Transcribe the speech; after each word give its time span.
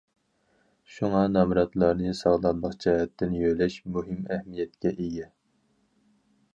شۇڭا، 0.93 1.19
نامراتلارنى 1.33 2.13
ساغلاملىق 2.21 2.75
جەھەتتىن 2.87 3.39
يۆلەش 3.43 3.79
مۇھىم 3.97 4.27
ئەھمىيەتكە 4.35 4.99
ئىگە. 4.99 5.33